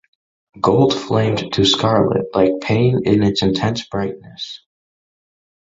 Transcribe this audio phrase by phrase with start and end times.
[0.59, 4.65] Gold flamed to scarlet, like pain in its intense brightness.